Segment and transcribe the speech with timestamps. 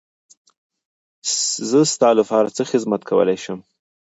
[1.69, 3.59] زه ستا لپاره څه خدمت کولی شم.